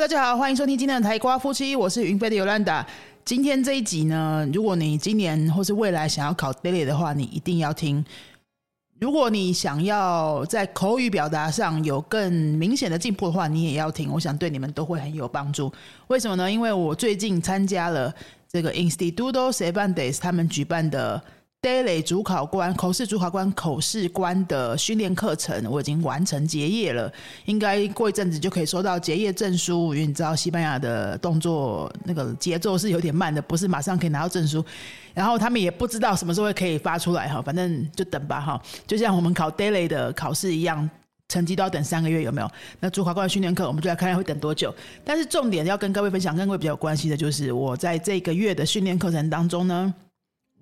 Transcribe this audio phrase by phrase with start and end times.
[0.00, 2.86] 大家好，欢迎收听今天的台瓜夫妻，我是云飞的尤兰达。
[3.24, 8.04] 今天这一集呢，如果你今年或是未来想要考 daily 的话，你一定要听。
[9.00, 14.08] 如果你想要在口语表达上有更明显的进步的话，你也要听。
[14.12, 15.72] 我想对你们都会很有帮助。
[16.06, 16.48] 为什么呢？
[16.48, 18.14] 因为我最近参加了
[18.48, 21.20] 这个 Instituto Cervantes 他们举办的。
[21.60, 27.12] Daily 主考官、口试主考官、口试官的训练课程，我已经完成结业了。
[27.46, 29.92] 应该过一阵子就可以收到结业证书。
[29.92, 34.64] 因为你知道，西班牙的动作那个节奏是有点慢的，不是马上可以拿到证书。
[35.12, 38.62] 然后他们也不知道什么时候可以发出来哈，反正就等吧哈。
[38.86, 40.88] 就像我们考 Daily 的考试一样，
[41.26, 42.48] 成绩都要等三个月，有没有？
[42.78, 44.72] 那主考官训练课，我们就来看看会等多久。
[45.04, 49.92] 但是重点要跟各位分享，跟各位比较有关系的就是，我在这个月的训练课程当中呢。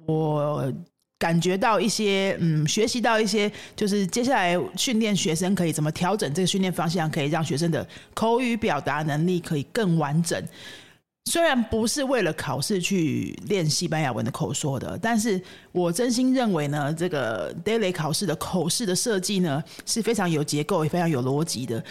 [0.07, 0.73] 我
[1.19, 10.43] 感觉到一些，嗯，学习到一些，就是接下来训练学生可以怎么调整这个训练方向，可以让学生的口语表达能力可以更完整。
[11.29, 21.83] 虽然不是为了考试去练西班牙文的口说的，但是我真心认为呢，这个 daily 考试的口试的设计呢是非常有结构也非常有逻辑的。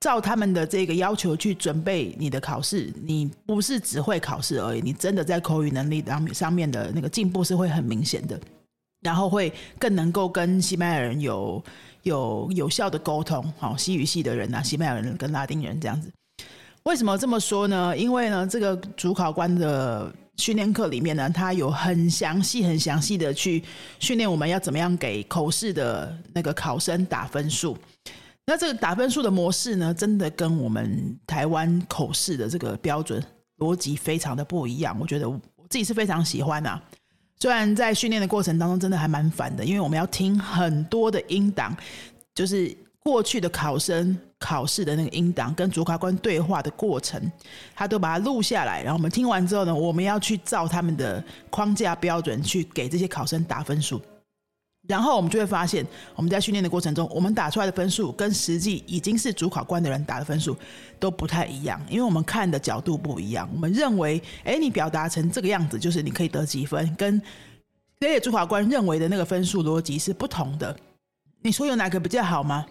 [0.00, 8.40] 照他们的这个要求去准备你的考试，你不是只会考试而已，你真的在口语能力上上面的那个进步是会很明显的，
[9.00, 11.62] 然后会更能够跟西班牙人有
[12.04, 13.52] 有有效的沟通。
[13.58, 16.08] 好，西语系的人啊，西班牙人跟拉丁人这样子。
[16.84, 17.96] 为什么这么说呢？
[17.96, 23.64] 因为呢，这个主考官的训练课里面呢，他有很详细、很详细的去
[23.98, 27.76] 训练我们要怎么样给口试的那个考生打分数。
[28.48, 33.22] 那这个打分数的模式呢，真的跟我们台湾口试的这个标准
[33.58, 34.96] 逻辑非常的不一样。
[34.98, 36.82] 我觉得我自己是非常喜欢啊。
[37.38, 41.76] 虽然在训练的过程当中，真的还蛮烦的，因为我们要听很多的音档，
[42.34, 47.30] 就是过去的考生考试的那个音档，跟主考官对话的过程，
[47.74, 48.82] 他都把它录下来。
[48.82, 54.00] 然后我们听完之后呢，我们要去照他们的框架标准去给这些考生打分数。
[54.88, 60.56] 然后我们就会发现，我们在训练的过程中，我们打出来的分数跟实际已经是主考官的人打的分数
[60.98, 63.46] 都不太一样，因为我们看的角度不一样。
[63.52, 67.20] 我们认为，哎，你表达成这个样子，就是你可以得几分，跟
[68.00, 70.74] 那些主考官认为的那个分数逻辑是不同的。
[71.42, 72.64] 你说有哪个比较好吗？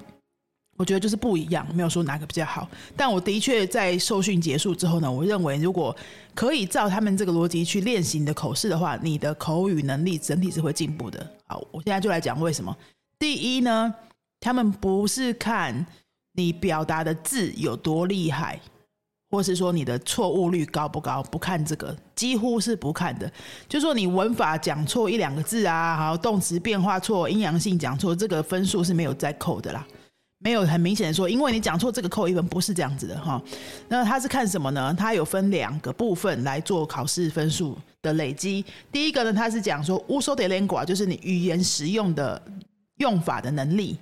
[0.77, 2.69] 我觉得就是不一样，没有说哪个比较好。
[2.95, 5.93] 但我的确在受训结束之后呢，我认为如果
[6.35, 11.29] 可以照他们这个逻辑去练习你的口试的话，你的口语能力整体是会进步的。
[11.47, 12.77] 好，我现在就来讲为什么。
[13.17, 13.91] 第一呢，
[14.39, 15.83] 他们不是看
[16.33, 18.59] 你表达的字有多厉害，
[19.31, 23.31] 或是说你的错误率高不高，不看这个，几乎是不看的。
[23.67, 29.83] 就说你文法讲错一两个字啊，好，动词变化错，阴阳性讲错，这个分数是没有再扣的啦。
[30.39, 33.41] 没有很明显的说，因为你讲错这个扣一分，不是这样子的哈。
[33.87, 34.95] 那他是看什么呢？
[34.97, 38.63] 他有分两个部分来做考试分数的累积。
[38.91, 42.39] 第一个呢，他是讲说 uso de lengua，就是你语言实用的
[42.97, 43.97] 用法的能力。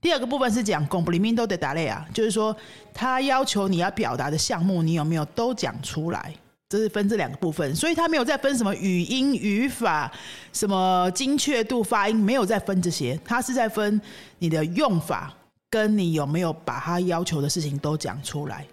[0.00, 2.54] 第二个部分是讲 complemento de tarea，就是说
[2.92, 6.34] 他要求你要表达的项目，你有没有都讲出来？
[6.68, 10.12] 这是分这两个部分，所以他没有再分什么语音、语法、
[10.52, 13.98] 什么精确度、发音，没有再分这些，他是在分
[14.38, 15.34] 你的用法。
[15.70, 18.66] 跟你有没有把他要求的事情都讲出来，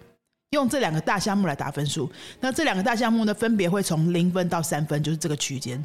[0.50, 2.10] 用这两个大项目来打分数。
[2.40, 5.84] 那这两个大项目呢，分别会从零分到三分，就是这个区间。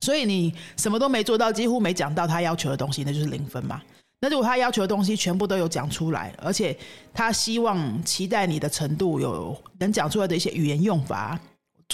[0.00, 3.80] 所以你什么都没做到，几乎没讲到他要求的东西，那就是零分嘛。
[4.20, 6.76] 那如果他要求的东西全部都有讲出来，而且
[7.12, 11.38] 他希望期待你的程度有能讲出来的一些语言用法。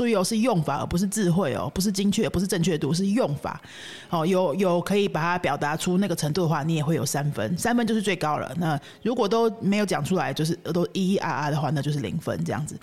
[0.01, 3.61] 注意哦，是用法而不是智慧哦，不是精确，不是正确度，是用法。
[4.09, 8.51] 哦，有有可以把它表达出那个程度的话，你也会有三分，三分就是最高了。
[8.57, 12.75] 那如果都没有讲出来，就是都咿咿啊啊的话，那就是零分这样子。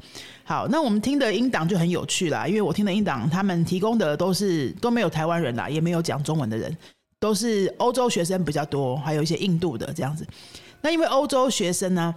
[0.44, 6.78] 好，那我们听的音档就很有趣啦，因为我听的音档，他们提供的都是都没有台湾人啦，也没有讲中文的人，
[7.20, 10.24] 都是欧洲学生比较多，还有一些印度的这样子。
[10.82, 12.14] 那因为欧洲学生呢，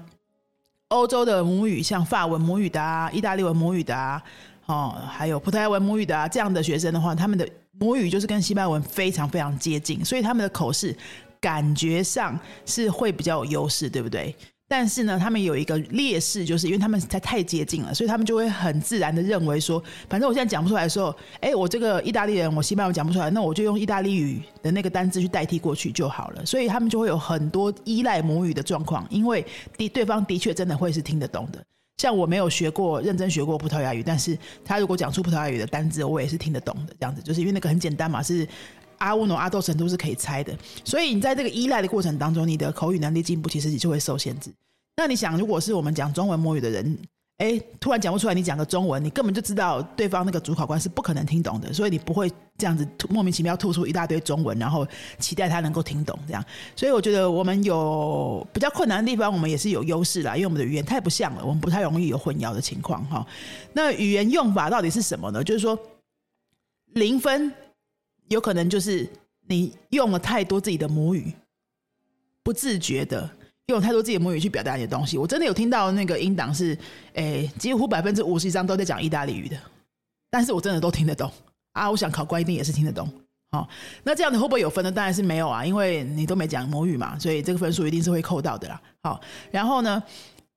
[0.89, 4.23] 欧洲的母语像法文母语的啊，意大利文母语的啊。
[4.71, 7.49] 哦，还有葡萄牙文母语的啊，这样的学生的话，他们的
[7.81, 10.97] 母语就是跟西班牙文非常非常接近，所以他们的口试
[11.41, 14.35] 感觉上是会比较有优势，对不对？
[14.69, 26.47] 但是呢，他们有一个劣势，就是因为他们太太接近了，所以他们就会很自然的认为说，反正我现在讲不出来的时候，哎，我这个意大利人，我西班牙讲不出来，那我就用意大利语的那个单字去代替过去就好了。
[26.47, 29.45] 所以他们就会有很多依赖母语的状况，因为
[29.77, 31.61] 的对方的确真的会是听得懂的。
[32.01, 36.95] 像我没有学过认真学过葡萄牙语，但是他如果讲出葡萄牙语的单字，我也是听得懂的。
[36.99, 38.49] 这样子，就是因为那个很简单嘛，是
[38.97, 40.57] 阿乌诺阿斗神都是可以猜的。
[40.83, 44.51] 所以你在这个依赖的过程当中，你的口语能力进步其实你就会受限制。
[44.97, 46.97] 那你想，如果是我们讲中文母语的人，
[47.41, 54.87] 哎，突然讲不出来，你讲个中文，你根本就知道对方那个主考官是不可能听懂的，所以你不会这样子莫名其妙吐出一大堆中文，然后
[55.19, 56.45] 期待他能够听懂这样。
[56.77, 63.27] 所以我觉得我们有比较困难的地方，我们也是有优势啦，因为我们的语言太不像了，我们不太容易有混淆的情况哈。
[63.73, 65.43] 那语言用法到底是什么呢？
[65.43, 65.79] 就是说
[66.93, 67.51] 零分
[68.29, 69.09] 有可能就是
[69.49, 71.33] 你用了太多自己的母语，
[72.43, 73.31] 不自觉的。
[73.71, 76.77] 用太多自己的母语去表达你的东西，我真的有听到那个英档是，
[77.15, 79.57] 诶，几乎百分之五十以上都在讲意大利语的，
[80.31, 81.31] 但是我真的都听得懂
[81.73, 81.91] 啊！
[81.91, 83.09] 我想考官一定也是听得懂，
[83.53, 83.69] 好，
[84.03, 84.93] 那这样你会不会有分呢？
[84.93, 88.81] 当然是没有啊，因为你都没讲母语嘛，所以这个分数一定是会扣到的啦。
[89.03, 89.21] 好，
[89.51, 90.03] 然后呢，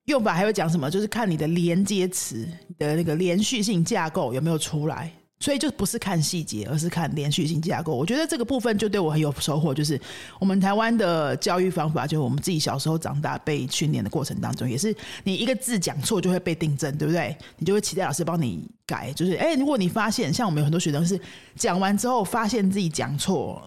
[0.05, 0.89] 用法还会讲什么？
[0.89, 5.11] 就是看你的连接词的那个连续性架构有没有出来。
[5.43, 7.93] 所以就不是看细节，而是看连续性架构。
[7.93, 9.73] 我觉得这个部分就对我很有收获。
[9.73, 9.99] 就是
[10.39, 14.95] 我们台湾的教育方法，就是我们自己小时候长大被训练的过程当中，也是
[15.25, 17.35] 你一个字讲错就会被订正，对不对？
[17.57, 19.11] 你就会期待老师帮你改。
[19.11, 21.19] 就是哎，如果你发现像我们有很多学生是
[21.57, 23.61] 讲完之后发现自己讲错，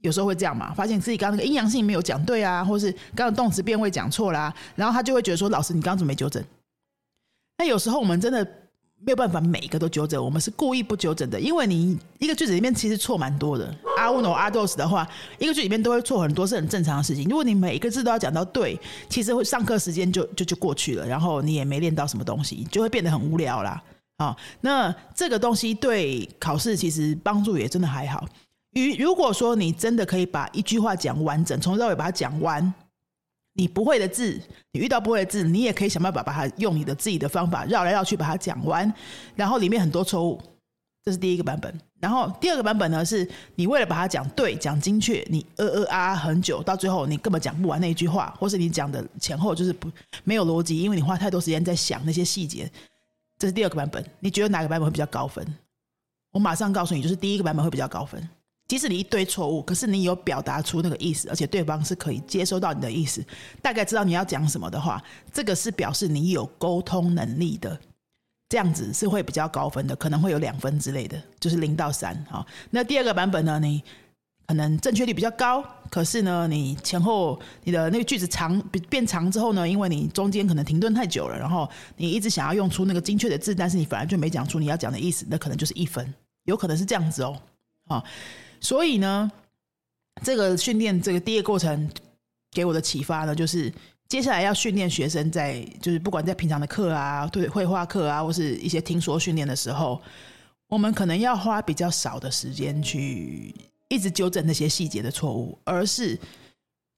[0.00, 6.42] 有时候会这样嘛，发现自己刚刚那个阴阳性没有讲对啊，或是刚刚动词变位讲错啦，然后他就会觉得说：“老师，你刚刚怎么没纠正？”
[7.58, 8.48] 那有时候我们真的。
[9.00, 13.74] 没有办法每一个都纠正，我们是故意不纠正的，因为你一个句子里面其实错蛮多的。
[13.96, 15.08] 阿乌诺阿多斯的话，
[15.38, 17.24] 一个句里面都会错很多，是很正常的事情。
[17.28, 18.78] 如果你每一个字都要讲到对，
[19.08, 23.82] 其实会上课时间就就就过去了，然后你也没练到什么东西，就会变得很无聊啦。
[24.16, 28.26] 啊，那这个东西对考试其实帮助也真的还好。
[28.72, 32.74] 与如果说你真的可以把一句话讲完整，从头到尾把它讲完。
[33.58, 34.40] 你不会的字，
[34.72, 38.90] 你遇到不会的字，你也可以想办法把它用你的自己的方法绕来绕去把它讲完，
[39.34, 40.40] 然后里面很多错误，
[41.04, 41.76] 这是第一个版本。
[41.98, 49.90] 然后第二个版本呢，是你为了把它讲对、讲精确，你呃呃啊啊很久，到最后你根本讲不完那一句话，或是你讲的前后就是不
[50.22, 52.70] 没有逻辑，因为你花太多时间在想那些细节。
[53.36, 55.44] 这是第二个版本，你觉得哪个版本会比较高分？
[56.30, 58.28] 我马上告诉你，就是第一个版本会比较高分。
[58.68, 63.24] 即使你一堆错误，可是你有表达出那个意思，而且对方是可以接收到你的意思，
[63.62, 67.80] 大概知道你要讲什么的话，这个是表示你有沟通能力的，
[68.50, 72.22] 这样子是会比较高分的，可能会有两分之类的，就是零到三。
[72.28, 73.82] 好，那第二个版本呢，你
[74.46, 78.60] 可能正确率比较高，可是呢，你前后你的那个句子长
[78.90, 81.66] 变长之后呢，因为你中间可能停顿太久了，然后
[81.96, 86.12] 你一直想要用出那个精确的字，但是你反而就没讲出你要讲的意思，那可能就是一分，
[86.44, 87.34] 有可能是这样子哦，
[87.88, 88.04] 好。
[88.60, 89.30] 所以呢，
[90.22, 91.90] 这个训练这个第一个过程
[92.50, 93.72] 给我的启发呢，就是
[94.08, 100.00] 接下来要训练学生在，就是不管在平常的课啊，对绘画课啊，或是一些听说训练的时候，
[100.68, 103.54] 我们可能要花比较少的时间去
[103.88, 106.18] 一直纠正那些细节的错误，而是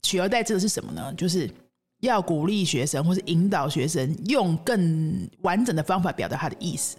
[0.02, 1.12] 取而代之的是什么呢？
[1.14, 1.50] 就是
[2.00, 6.96] 要鼓励学生，或是引导学生用更完整的方法表达他的意思。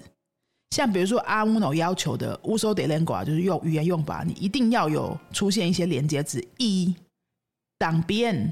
[0.71, 6.95] 像比如说阿乌诺要求的乌索德连瓜，就是用语言用法，你一定要有出现一些连接词，一
[7.77, 8.51] 当边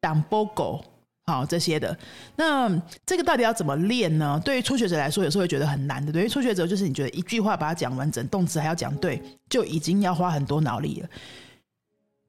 [0.00, 0.82] 当波狗，
[1.26, 1.96] 好这些的。
[2.36, 2.70] 那
[3.04, 4.40] 这个到底要怎么练呢？
[4.44, 6.12] 对于初学者来说，有时候会觉得很难的。
[6.12, 11.08] 对于初学者，就是你觉得一句话把它讲完整，动词还要讲对，就已经要花很多脑力了。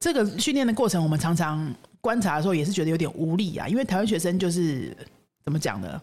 [0.00, 3.68] 这个训练的过程，我们常常观察的时候，也是觉得有点无力啊。
[3.68, 4.96] 因为台湾学生就是
[5.44, 6.02] 怎么讲呢？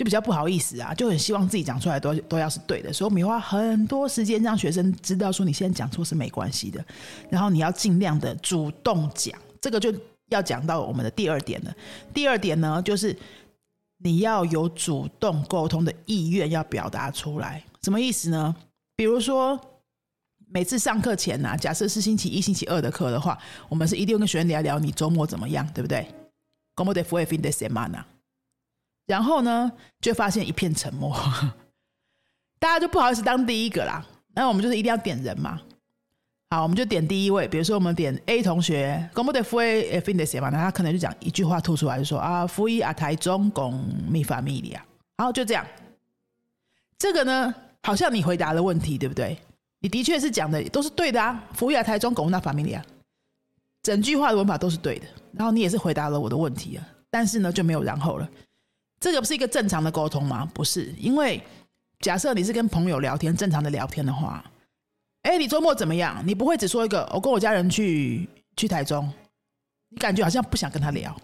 [0.00, 6.82] 就比较不好意思啊，就很希望自己讲出来都都要是对的，所以我们花很多时间让学生知道说你现在讲错是没关系的，
[7.28, 9.92] 然后你要尽量的主动讲，这个就
[10.30, 11.76] 要讲到我们的第二点了。
[12.14, 13.14] 第二点呢，就是
[13.98, 17.62] 你要有主动沟通的意愿，要表达出来。
[17.82, 18.56] 什么意思呢？
[18.96, 19.60] 比如说
[20.50, 23.38] 每次上课前呢，假设是星期一、星期二的课的话，
[23.68, 26.06] 我们是一定跟学生聊聊你周末怎么样，对不对
[29.10, 31.12] 然后呢，就发现一片沉默，
[32.60, 34.06] 大家就不好意思当第一个啦。
[34.32, 35.60] 那我们就是一定要点人嘛。
[36.48, 44.86] 好，我们就点第一位，比如说我们点 A 同学，公布的福威 F 的写嘛，那他可能就讲一句话吐出来，就说啊，福一啊，台中公密法密里啊，
[45.16, 45.66] 然后就这样。
[46.96, 47.52] 这个呢，
[47.82, 49.36] 好像你回答的问题，对不对？
[49.80, 52.84] 你的确是讲的都是对的啊，福一啊，台中公那法密里啊，
[53.82, 58.28] 整句话的文法都是对的，然后你也是回答了我的问题啊，但是呢，就没有然后了。
[59.00, 60.46] 这个不是一个正常的沟通吗？
[60.54, 61.42] 不是，因为
[62.00, 64.44] 假设你是跟朋友聊天，正常的聊天的话，
[65.22, 66.22] 哎，你周末怎么样？
[66.26, 69.10] 你不会只说一个，我跟我家人去去台中，
[69.88, 71.16] 你感觉好像不想跟他聊，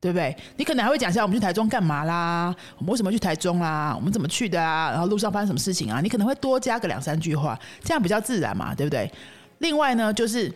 [0.00, 0.36] 对不对？
[0.56, 4.90] 你可能还会讲一下我们去台中干嘛啦，我们为什么去台中啦，我们怎么去的啊？
[4.92, 6.00] 然后路上发生什么事情啊？
[6.00, 9.12] 你可能会多加个两三句话，这样比较自然嘛，对不对？
[9.58, 10.52] 另外呢，就是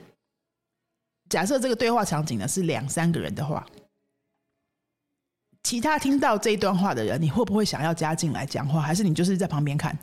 [1.28, 3.66] 假设这个对话场景呢是两三个人的话。
[5.66, 9.98] 其他听到这一段话的人，你会不会想要加进来讲话，还是你就是在旁边看？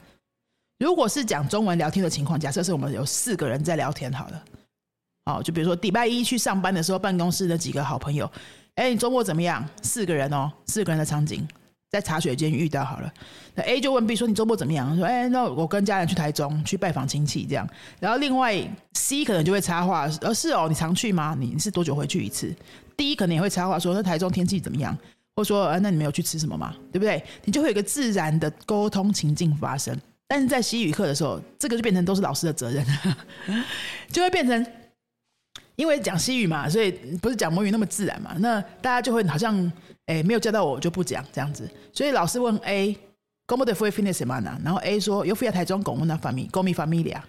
[0.78, 4.44] 如果是讲中文聊天的情况，假设是我们有四个人在聊天，好了，
[5.24, 8.30] 哦，就比如说礼拜一去上班的时候，办公室的几个好朋友，
[8.76, 9.66] 哎，你周末怎么样？
[9.82, 11.48] 四个人哦，四个人的场景。
[11.90, 13.14] 在茶水间遇到好了，
[13.54, 17.70] 那 A 就问 B 说：“你周末怎么样？”说：“哎，那我跟家人去台中去拜访亲戚，这样。”
[18.02, 18.60] 然后另外
[18.94, 21.38] C 可能就会插话：“呃，是哦，你常去吗？
[21.40, 22.52] 你是多久回去一次
[22.98, 24.98] ？”D 可能也会插话说：“那台中天气怎么样？”
[25.36, 26.76] 或者说：“呃，那你们有去吃什么吗？
[26.92, 29.98] 对不对？”你就会有一个自然的沟通情境发生。
[30.28, 32.86] 但是在西语课的时候，这个就变成都是老师的责任，
[34.12, 34.66] 就会变成
[35.76, 38.36] 因为讲西语嘛，所以不是讲母语那么自然嘛。
[38.40, 39.72] 那大家就会好像。
[40.08, 41.66] 哎，没有教到我，我就不讲这样子。
[41.94, 46.66] 所以老师问 A，“Como de fue fin de semana？” 然后 A 说：“Yo fui a Taichung con una familia，con
[46.66, 47.22] mi familia。”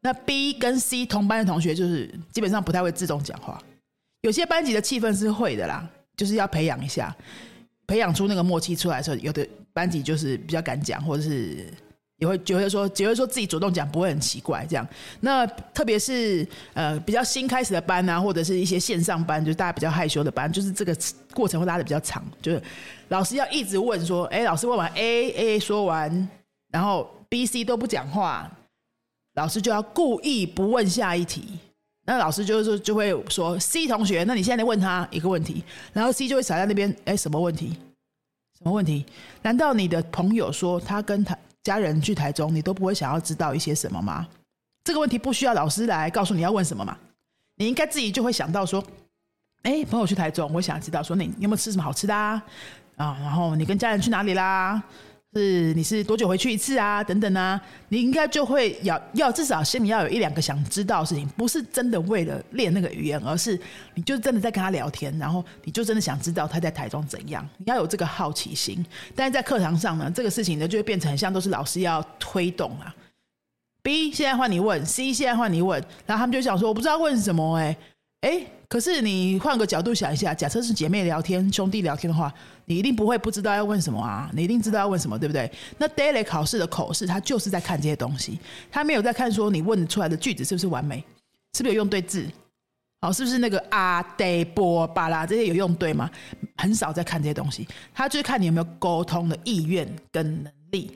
[0.00, 3.60] 那 B 跟 C 同班的同学就是基本上不太会自动讲话。
[4.20, 7.14] 有些班级的气氛是会的啦，就是要培养一下，
[7.86, 11.72] 培养出那个默契出来的时候，有的班级就是比较敢讲，或者是。
[12.18, 14.88] 也会觉得说，只会说自己主动讲，不会很奇怪这样。
[15.20, 15.44] 那
[15.74, 20.96] 特别是呃比较新开始的班啊，或者是一些线上班，就是大家比较害羞的班，就是这个
[21.34, 22.24] 过程会拉的比较长。
[22.40, 22.62] 就是
[23.08, 26.28] 老师要一直问说，哎，老师问完 A，A 说完，
[26.70, 28.48] 然后 B、C 都不讲话，
[29.34, 31.58] 老师就要故意不问下一题。
[32.04, 37.76] 那老师就是就会说，C 同学，那你现在问他一个问题，然后 C 就会傻在那边，哎，什么问题？
[38.58, 39.04] 什么问题？
[39.42, 41.36] 难道你的朋友说他跟他？
[41.64, 44.28] 家人去台中，你都不会想要知道一些什么吗？
[44.84, 46.94] 这个问题不需要老师来告诉你要问什么嘛？
[47.56, 48.84] 你应该自己就会想到说，
[49.62, 52.44] 哎，朋友去台中，我想知道说，你有没有吃什么好吃的啊？
[52.96, 54.82] 啊，然后你跟家人去哪里啦？
[55.34, 57.02] 是你是多久回去一次啊？
[57.02, 63.58] 等等啊，你应该就会要要至少心里要有一两个想知道的事情，不是真的为了练那个语言，而是
[63.94, 68.84] 你就真的在跟他聊天，然后你就真的想知道他在台中怎样，你要有这个好奇心。
[69.14, 72.94] 但是在课堂上呢，这个事情呢就会变成很像都是老师要推动啊。
[73.82, 77.76] B 现在换你问，C 现在换你问，然后他们就想说我不知道问什么哎
[78.20, 78.46] 哎。
[78.74, 84.28] 可是你换个角度想一下，假设是姐妹聊天、兄弟聊天的话，你一定不会不知道要问什么啊！
[84.34, 85.48] 你一定知道要问什么，对不对？
[85.78, 88.36] 那 daily 考试的口试，他就是在看这些东西，
[88.72, 90.96] 他没有在看说你问出来的句子是不是完美，
[91.56, 92.26] 是不是有用对字，
[93.00, 96.10] 好，是不是那个啊、得、波、巴拉这些有用对吗？
[96.56, 100.90] 很少在看这些东西，他就是看你有没有沟通的意愿跟能力。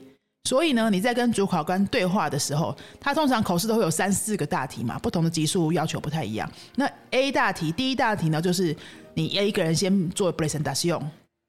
[0.44, 6.50] 所以呢，你在跟主考官对话的时候，他通常口试都会有三四个大题嘛，不同的级数要求不太一样。
[6.76, 8.74] 那 A 大题，第一大题呢，就是
[9.12, 11.02] 你要一个人先做 presentation，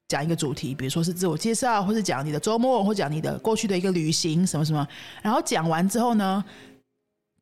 [0.10, 4.86] 讲一个主题，比如说是自我介绍，或是讲你的周末，或讲你的过去的一个旅行什么什么。
[5.22, 6.44] 然后讲完之后呢，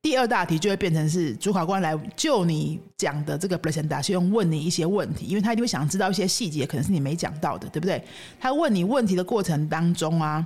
[0.03, 7.99] 第二大题就会变成是主考官来就你讲的这个 presentation 问你一些问题，因为他一定会想知道一些细节，可能是你没讲到的，对不对？
[8.39, 10.45] 他问你问题的过程当中啊。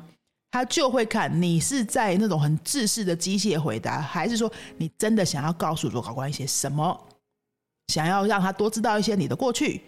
[0.52, 7.08] 他就会看你是在那种很自式的机械回答，还是说你真的想要告诉主考官一些什么，
[7.88, 9.82] 想要让他多知道一些你的过去，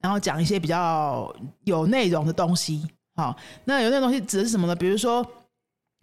[0.00, 1.34] 然后讲一些比较
[1.64, 2.86] 有内容的东西。
[3.14, 3.34] 好，
[3.64, 4.76] 那有那东西指的是什么呢？
[4.76, 5.24] 比如说，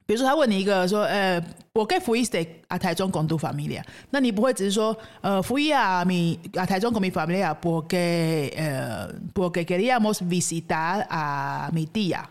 [0.07, 1.39] 比如说他问你一个说，呃，
[1.73, 12.27] 我给福伊斯啊台中公都 familia，那你不会只是说，呃，福伊啊米啊台中公米 familia，我给呃我给给利亚莫斯 visita 啊米蒂亚，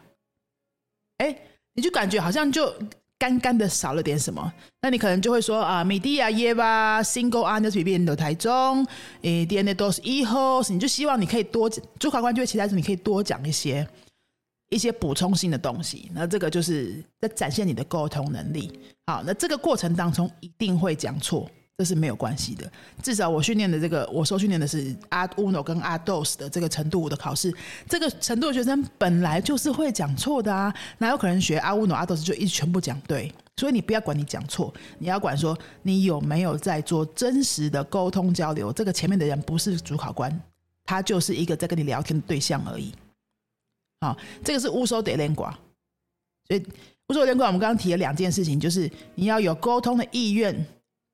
[1.18, 1.38] 哎。
[1.74, 2.72] 你就感觉好像就
[3.18, 8.86] 干干的少了点什么，那你可能就会说啊，米蒂亚耶吧，single a n d e r 变的台中，
[9.22, 13.86] 诶，DNA 都是一号，你就希望你可以多，主考官就会期待说你可以多讲一些
[14.70, 18.72] 一些补充性的东西，那这个就是在展现你的沟通能力。
[19.06, 21.48] 好，那这个过程当中一定会讲错。
[21.78, 22.70] 这是没有关系的，
[23.02, 27.52] 至少我训练的这个，我受训练的是阿乌诺跟阿 dos 的这个程度的考试，
[27.88, 33.32] 这个程度的学生本来就是会讲错的啊，哪有可能学阿乌诺阿 dos 就一直全部讲对？
[33.56, 38.72] 所以你不要管你讲错，你要管说你有没有在做真实的沟通交流。
[38.72, 40.40] 这个前面的人不是主考官，
[40.84, 42.92] 他就是一个在跟你聊天的对象而已。
[44.02, 45.52] 好，这个是乌收得连寡，
[46.46, 46.64] 所以
[47.08, 50.64] 乌收连寡，我们刚刚提了两件事情，就是你要有沟通的意愿。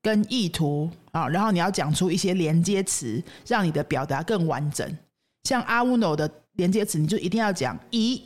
[0.01, 4.97] 跟意图啊，然后你要讲出一些连接词，让你的表达更完整。
[5.43, 8.23] 像阿乌诺的连接词，你就一定要讲一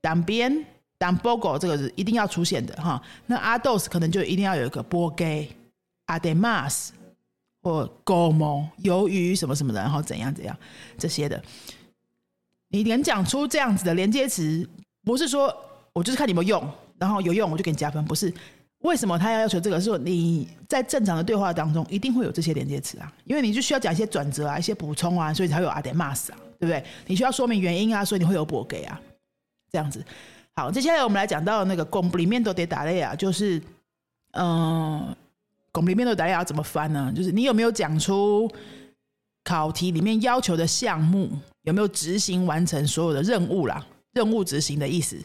[0.00, 0.64] 当边
[0.98, 3.00] 当波狗这个是一定要出现的哈。
[3.26, 5.48] 那阿豆斯可能就一定要有一个波给
[6.06, 6.92] 阿德马斯
[7.62, 10.56] 或 gomo 鱿鱼什么什么的，然后怎样怎样
[10.98, 11.40] 这些的。
[12.68, 14.68] 你连讲出这样子的连接词，
[15.04, 15.54] 不是说
[15.92, 16.68] 我就是看你有没有用，
[16.98, 18.32] 然后有用我就给你加分，不是。
[18.82, 19.78] 为什么他要要求这个？
[19.78, 26.84] 是说你在正常的对话当中一定会有这些连接词啊，因为你就需要讲一些转折啊、一些补充啊，所以才会有阿德玛斯啊，对不对？
[27.06, 29.00] 你需要说明原因啊，所以你会有补给啊，
[29.70, 30.04] 这样子。
[30.54, 33.62] 好，接下来我们来讲到那个 complemento de tarea，就是
[34.32, 35.14] 嗯
[35.72, 37.12] ，complemento de tarea 怎么翻呢？
[37.14, 38.50] 就是你有没有讲出
[39.44, 41.30] 考题里面要求的项目，
[41.62, 43.86] 有没有执行完成所有的任务啦？
[44.12, 45.16] 任务执行的意思。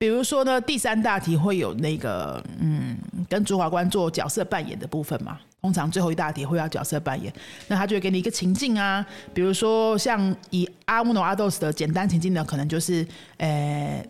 [0.00, 2.96] 比如说呢，第三大题会有那个嗯，
[3.28, 5.38] 跟主考官做角色扮演的部分嘛。
[5.60, 7.30] 通常最后一大题会要角色扮演，
[7.68, 9.04] 那他就会给你一个情境啊。
[9.34, 14.02] 比如说像以阿姆诺阿斗斯的简单情境呢，可能就是呃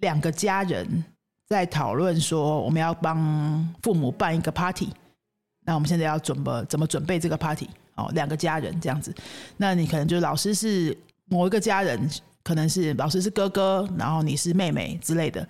[0.00, 1.04] 两个家人
[1.46, 4.88] 在讨论说我们要帮父母办一个 party，
[5.64, 7.70] 那我们现在要准备怎么准备这个 party？
[7.94, 9.14] 哦，两个家人这样子，
[9.58, 12.10] 那你可能就老师是某一个家人。
[12.46, 15.44] 可能是老师是哥哥，然后你是妹妹之类的，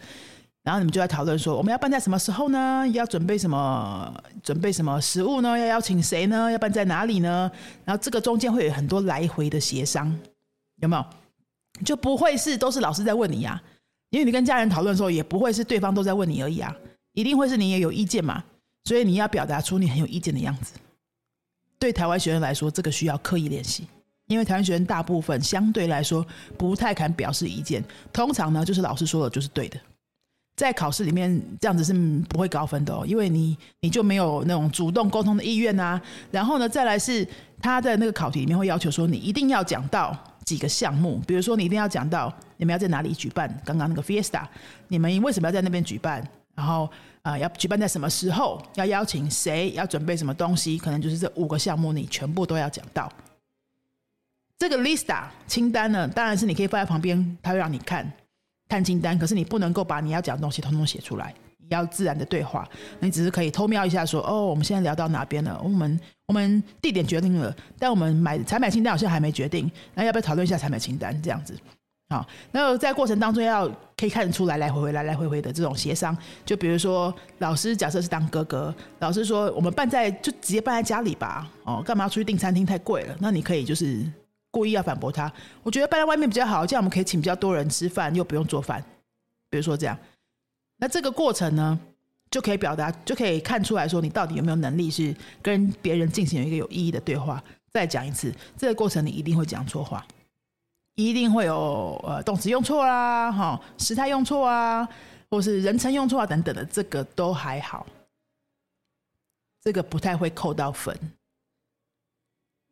[0.62, 2.88] 然后你们就在讨论说，我们要办在什么时候呢？
[2.95, 4.23] 要准备什么？
[4.43, 5.59] 准备什么食物呢？
[5.59, 6.50] 要邀请谁呢？
[6.50, 7.50] 要办在哪里呢？
[7.85, 10.11] 然后这个中间会有很多来回的协商，
[10.76, 11.05] 有没有？
[11.85, 13.62] 就不会是都是老师在问你呀？
[14.09, 16.75] 因为你跟家人讨论的时候，也不会是对方都在问你而已啊，
[17.12, 18.43] 一定会是你也有意见嘛，
[18.85, 20.73] 所以你要表达出你很有意见的样子。
[21.79, 23.87] 对台湾学生来说，这个需要刻意练习。
[24.26, 26.26] 因为台湾学生大部分相对来说
[26.59, 29.78] 不太敢表示意见，通常呢就是老师说的就是对的，
[30.56, 31.92] 在考试里面这样子是
[32.28, 36.00] 不会高分的哦，因为你你就没有那种主动沟通的意愿啊。
[36.30, 37.26] 然后呢，再来是
[37.61, 44.45] 他在那个考题里面会要求说，你一定要讲到几个项目，比如说你一定要讲到你们要在哪里举办刚刚那个 Fiesta，
[44.88, 46.26] 你们为什么要在那边举办？
[46.54, 46.90] 然后
[47.23, 48.61] 啊，要举办在什么时候？
[48.76, 49.71] 要邀请谁？
[49.73, 50.78] 要准备什么东西？
[50.78, 53.12] 可能就是这五个项目，你全部都要讲到。
[54.59, 58.11] 这个 lista 清单呢，当然是你可以放在旁边，他会让你看
[58.69, 59.19] 看清单。
[59.19, 62.67] 可是你不能够把你要讲的东西通通写出来，你要自然的对话。
[63.01, 65.61] 你只是可以偷瞄一下，说哦，我们现在聊到哪边了？
[65.63, 69.71] 我们我们地点决定了，但我们买采买清单好像还没决定。
[69.95, 71.21] 那要不要讨论一下采买清单？
[71.23, 71.54] 这样子，
[72.09, 72.26] 好。
[72.50, 76.17] 那在过程当中要可以看得出来，来回回来来回回的这种协商。
[76.47, 81.47] 就比如说，老师假设是当哥哥，老师说我们办在就直接办在家里吧。
[81.65, 82.65] 哦，干嘛要出去订餐厅？
[82.65, 83.15] 太贵了。
[83.21, 84.02] 那你可以就是。
[84.50, 85.32] 故意要反驳他，
[85.63, 88.82] 我觉得搬在外面比较好，这样我们可以请比较多人吃饭，又不用做饭。
[89.50, 89.99] 比如说这样，
[90.78, 91.78] 那这个过程呢，
[92.30, 97.43] 就可以表达，就可以看出来说你到底有没有能力是跟别人进行一个有意义的对话。
[97.71, 100.02] 再讲一次，这个过程你一定会讲错话，
[100.95, 104.89] 一定会有呃动词用错啦，哈，时态用错啊，
[105.28, 107.87] 或是人称用错啊等等的，这个都还好，
[109.63, 110.99] 这个不太会扣到分。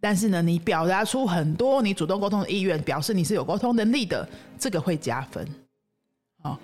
[0.04, 5.48] 但是呢，你表达出很多你主动沟通的意愿，表示你是有沟通能力的，这个会加分。
[6.42, 6.60] 好，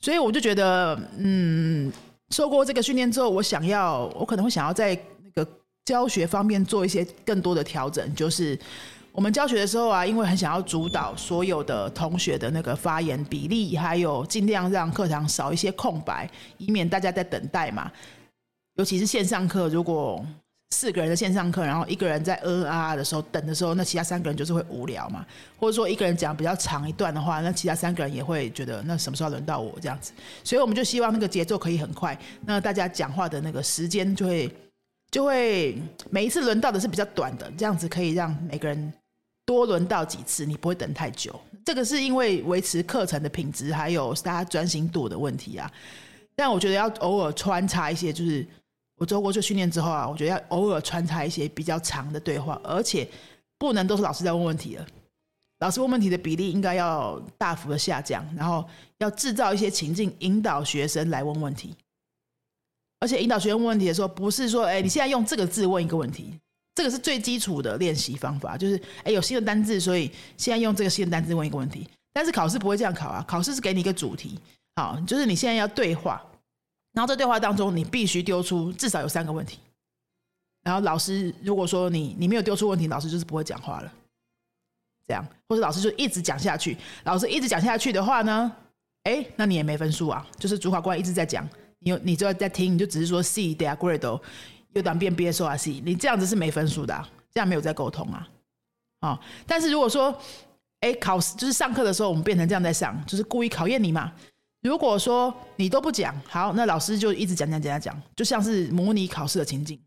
[0.00, 1.90] 所以我就觉得，嗯，
[2.28, 5.50] 受过这个训练之后，我想要，我可能会想要在那个
[5.86, 8.14] 教学方面做一些更多的调整。
[8.14, 8.58] 就是
[9.12, 17.90] 我们教学的时候啊，因为很想要主导所有的同学的那个发言比例，还有尽量让课堂少一些空白，以免大家在等待嘛。
[18.74, 20.22] 尤其是线上课，如果
[20.70, 25.24] 四个人的线上课，然后一个人在呃啊的时候等的时候，那其他三个人就是会无聊嘛。
[25.56, 30.12] 或者说一个人讲比较长一段的话，那其他三个人也会觉得那什么时候轮到我这样子。
[30.42, 34.52] 所以我们就希望那个节奏可以很快，那大家讲话的那个时间就会
[35.12, 38.92] 就会每一次轮到的是比较短的，这样子可以让每个人
[39.46, 41.40] 多轮到几次，你不会等太久。
[41.64, 45.70] 这个是因为维持课程的品质还有大家专心度的问题啊。
[46.34, 48.44] 但我觉得要偶尔穿插一些就是。
[48.96, 53.08] 我做过这训练之后啊，我觉得要偶尔穿插一些比较长的对话，而且
[53.58, 54.86] 不能都是老师在问问题了。
[55.60, 58.64] 老师问问题的比例应该要大幅的下降，然后
[58.98, 61.74] 要制造一些情境，引导学生来问问题。
[63.00, 66.32] 而且引导学生问问题的时候，不是说哎，你现在用这个字问一个问题，
[66.74, 71.88] 这个是最基础的练习方法，就是哎有新的单字，所以现在用这个新的单字问一个问题。
[72.12, 74.38] 但是考试不会这样考啊，考试是给你一个主题，
[74.76, 76.24] 好，就是你现在要对话。
[76.94, 79.58] 然后在对话当中，你必须丢出至少有三个问题。
[80.62, 83.92] 然后老师如果说你你没有丢出问题，老师就是不会讲话了。
[85.06, 86.74] 这样，或者老师就一直讲下去。
[87.02, 88.50] 老师一直讲下去的话呢，
[89.02, 90.26] 哎，那你也没分数啊。
[90.38, 91.46] 就是主考官一直在讲，
[91.80, 94.20] 你你就要在听，你就只是说 C they are great，
[94.72, 98.26] 又当变 B S O R C，你这样子是没分数的，这样没有在沟通啊。
[99.00, 100.18] 哦，但是如果说，
[100.80, 104.10] 哎，考试就是上课的时候，我们变成这样在上，就是故意考验你嘛。
[104.64, 109.78] 如果说你都不讲，好，那老师就一直讲讲讲讲讲，就像是模拟考试的情境，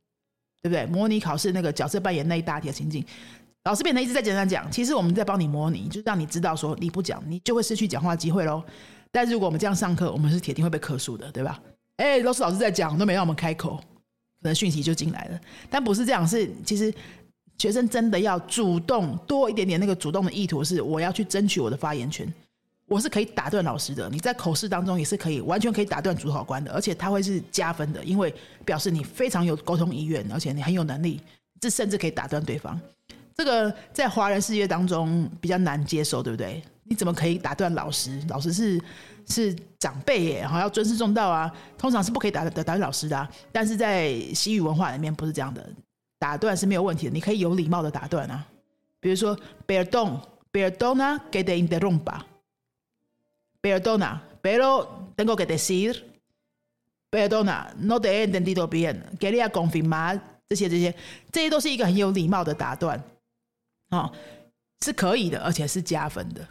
[0.62, 0.86] 对不对？
[0.86, 3.04] 模拟考试那个角色扮演那一大题的情景，
[3.64, 8.64] 老师变成一直在讲讲讲，其实我们在帮你模拟，就让你知道说你不讲，你就会失去讲话机会喽。
[9.12, 11.60] 但如果我们这样上课，我们是铁定会被克数的，对吧？
[11.96, 13.84] 哎，都是老师在讲，都没让我们开口，可
[14.44, 15.42] 能讯息就进来了。
[15.72, 16.94] 但不是这样，是其实
[17.58, 22.32] 学生真的要主动多一点点那个主动的意图，是我要去争取我的发言权。
[22.88, 31.22] 我是可以打断老师的，你在口试当中也是可以完全可以打断主考官的，而且他会是加分的，因为表示你非常有沟通意愿，而且你很有能力，
[31.60, 32.80] 这甚至可以打断对方。
[33.36, 36.64] 这个在华人世界当中比较难接受，对不对？
[36.86, 38.24] 你怎么可以打断老师？
[38.30, 38.82] 老师是
[39.28, 43.28] 是长辈耶，好要尊师重道啊，通常是不可以打打断老师的。
[43.52, 45.70] 但是在西语文化里面不是这样的，
[46.18, 48.48] 打断是没有问题的，你可以有礼貌的打断啊。
[49.02, 52.22] 比如说，Perdón，Perdona que te interrumpa。
[53.68, 56.22] Perdona, pero tengo que decir,
[57.10, 59.04] perdona, no te he entendido bien.
[59.20, 60.96] Quería confirmar 这些这些，
[61.34, 63.04] 这些都是一个很有礼貌的打断，
[63.90, 64.10] 哦，
[64.80, 66.48] 是可以的，而且是加分的。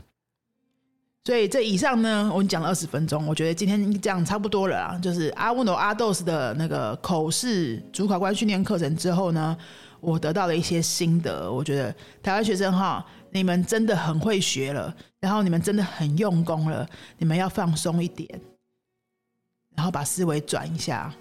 [1.26, 4.96] 所以这以上呢，我们讲了二十分钟，我觉得今天这样差不多了啊。
[5.00, 9.58] 就是阿乌诺阿豆斯的那个口试主考官训练课程之后呢，
[9.98, 11.50] 我得到了一些心得。
[11.50, 13.04] 我觉得台湾学生哈。
[13.32, 18.40] 你们真的很会学了，然后你们真的很用功了，你们要放松一点，
[19.74, 21.12] 然后把思维转一下，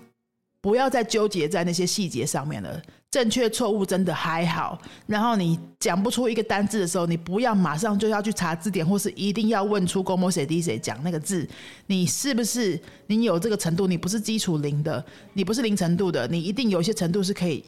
[0.65, 2.81] 不要再纠结在那些细节上面了。
[3.11, 11.47] 正确错误真的还好，然后你讲不出一个单字的时候，你不要马上就要去查字典，或是一定要问出 “gomo se di se” 讲那个字，
[11.85, 13.85] 你是不是你有这个程度？
[13.85, 17.63] 你不是基础零的，你不是零程度的，你一定有一些程度是可以。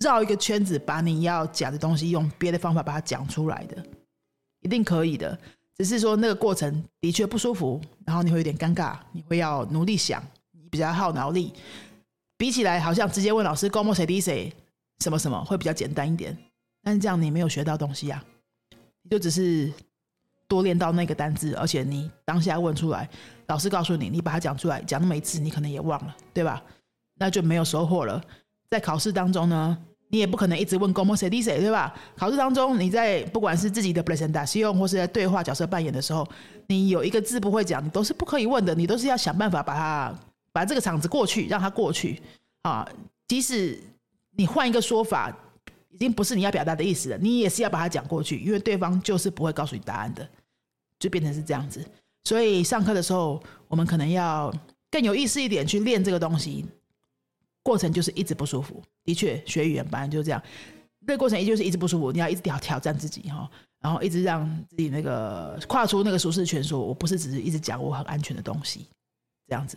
[0.00, 3.80] 绕一个圈子，把你要讲的东西用别的方法把它讲出来的，
[4.62, 5.38] 一定可以的。
[5.76, 11.52] 只是说那个过程的确不舒服，然后你会有点尴尬，你会要努力想，你比较耗脑力。
[12.38, 13.92] 比起来，好像直接问老师，como
[15.00, 16.34] 什么什么会比较简单一点。
[16.82, 18.24] 但是这样你没有学到东西啊，
[19.02, 19.70] 你就只是
[20.46, 23.08] 多练到那个单字，而且你当下问出来，
[23.48, 26.62] 老师告诉你，你把它讲出来，讲那么一次，你可能也忘了，对吧？
[27.20, 28.22] 那就没有收获了。
[28.70, 29.76] 在考试当中呢？
[30.10, 31.94] 你也不可能一直问 “como se dice”，对吧？
[32.16, 36.26] 考试当中，你在不管是自己的 presentation 或是在对话角色扮演的时候，
[36.68, 40.18] 你有一个字不会讲，你都是不可以问的，你都是要想办法把它
[40.52, 42.20] 把这个场子过去，让它过去
[42.62, 42.88] 啊。
[43.26, 43.78] 即使
[44.30, 45.36] 你换一个说法，
[45.90, 50.28] 已经不是你要表达的意思了，你也是要把它讲过去，因为对方就是不会告诉你答案的，
[50.98, 51.84] 就变成是这样子。
[52.24, 54.52] 所以上课的时候，我们可能要
[54.90, 56.64] 更有意思一点去练这个东西。
[57.62, 60.42] 过程就是一直不舒服，的确，学语言本来就是这样。
[61.06, 68.86] 这个过程也就是一直不舒服，你要一直挑挑战自己哈，然后一直让自己那个跨出那个舒适圈，说我不是只是一直讲我很安全的东西，
[69.46, 69.76] 这样子。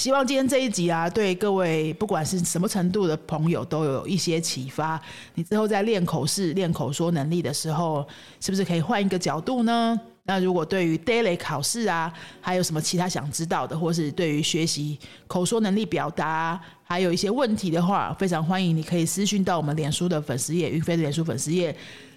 [0.00, 4.98] 希望今天这一集啊，对各位不管是什么程度的朋友都有一些启发。
[5.34, 8.08] 你之后在练口试、练口说能力的时候，
[8.40, 10.00] 是不是可以换一个角度呢？
[10.22, 12.10] 那如果对于 daily 考试啊，
[12.40, 21.76] 还有什么其他想知道的，或是对于学习口说能力表达，还有一些问题的话，非常欢迎你可以私讯到我们脸书的粉丝页，云飞的脸书粉丝页。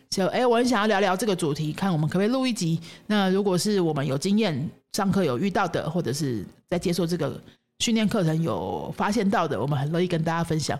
[0.09, 2.79] 就哎，我很想要聊聊这个主题，看我们可不可以录一集。
[3.07, 7.37] 那如果是我们有经验上课有遇到的，或者是在接受这个
[7.83, 10.79] 训练课程有发现到的，我们很乐意跟大家分享。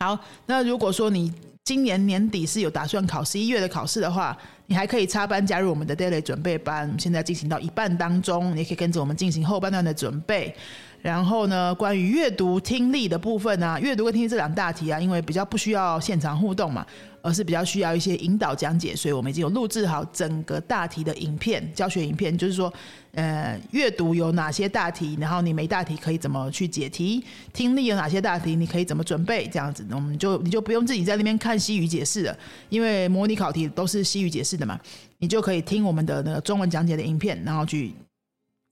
[0.00, 1.30] 好，那如果说你
[1.62, 4.34] 今年年底是有打算考十一月的考试的话，
[4.66, 10.56] 你还可以插班加入我们的 daily 准备班，现在进行到一半当中，你也可以跟着我们进行后半段的准备。
[11.02, 16.86] 然后呢，关于阅读听力的部分呢，阅读跟听力这两大题啊，因为比较不需要现场互动嘛，
[17.22, 22.72] 而是比较需要一些引导讲解，所以我们已经有录制好整个大题的影片教学影片，就是说，
[23.12, 34.78] 呃，阅读有哪些大题，然后你每大题可以怎么去解题，听力有哪些大题，你可以怎么准备，这样子，我们就你就不用自己在那边看西语解释了，因为模拟考题都是西语解释的嘛，
[35.18, 37.94] 你就可以听我们的那个中文讲解的影片，然后去。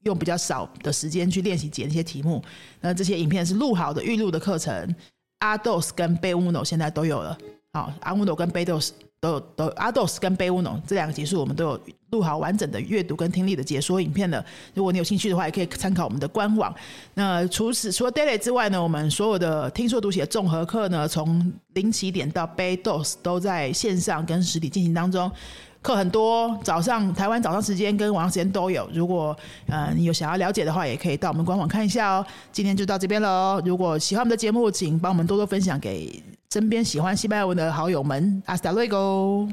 [0.05, 2.43] 用比较少的时间去练习解那些题目，
[2.81, 4.95] 那这些影片是录好的预录的课程。
[5.41, 7.37] 阿 dos 跟贝乌诺现在都有了，
[7.73, 11.81] 好，阿乌诺跟贝豆斯都有都阿豆斯跟贝乌诺这两个结束，我们都有
[12.11, 14.45] 录好完整的阅读跟听力的解说影片的。
[14.75, 16.75] 如果你有兴趣的话，也可以参考我们的官网。
[17.15, 25.31] 那除此除了 daily 之外呢，我们所有的听说读写综合课呢，从零起点到贝 dos 都在线上跟实体进行当中。
[25.83, 28.87] 课很多，早上台湾早上时间跟晚上时间都有。
[28.93, 29.35] 如果
[29.69, 32.27] 呃你有想要了解的话，也可以到我们官网看一下哦。
[32.51, 33.63] 今天就到这边喽。
[33.65, 36.23] 如果喜欢我们的节目，请帮我们多多分享给
[36.53, 39.49] 身边喜欢西班牙文的好友们阿斯达瑞沟